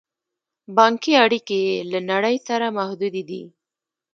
بانکي 0.77 1.13
اړیکې 1.23 1.57
یې 1.67 1.75
له 1.91 1.99
نړۍ 2.11 2.37
سره 2.47 2.65
محدودې 2.77 3.23
دي. 3.29 3.43